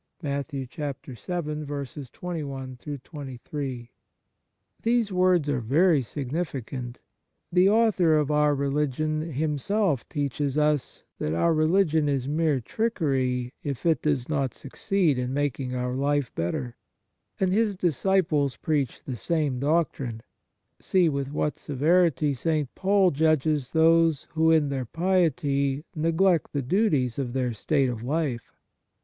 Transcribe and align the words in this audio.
"* 0.11 0.21
These 0.21 0.47
words 0.77 0.79
are 0.79 1.61
very 5.61 6.01
significant; 6.01 6.99
the 7.51 7.69
Author 7.69 8.15
of 8.17 8.31
our 8.31 8.55
religion 8.55 9.21
Himself 9.31 10.09
teaches 10.09 10.57
us 10.57 11.03
that 11.19 11.35
our 11.35 11.53
religion 11.53 12.09
is 12.09 12.27
mere 12.27 12.59
trickery, 12.59 13.53
if 13.61 13.85
it 13.85 14.01
does 14.01 14.27
not 14.27 14.55
succeed 14.55 15.19
in 15.19 15.33
making 15.35 15.75
our 15.75 15.93
life 15.95 16.33
better. 16.33 16.75
And 17.39 17.53
His 17.53 17.75
disciples 17.75 18.57
preach 18.57 19.03
the 19.05 19.15
same 19.15 19.59
doctrine. 19.59 20.23
See 20.79 21.09
with 21.09 21.31
what 21.31 21.59
severity 21.59 22.33
St. 22.33 22.73
Paul 22.73 23.11
judges 23.11 23.69
those 23.71 24.23
who, 24.31 24.49
in 24.49 24.69
their 24.69 24.85
piety, 24.85 25.85
neglect 25.95 26.53
the 26.53 26.63
duties 26.63 27.19
of 27.19 27.33
their 27.33 27.53
state 27.53 27.87
of 27.89 28.01
life. 28.01 28.51